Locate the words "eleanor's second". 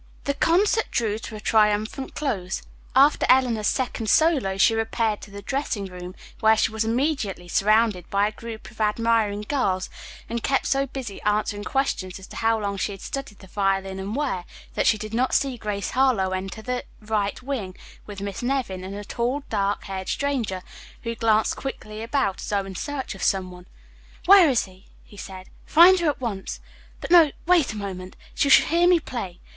3.29-4.09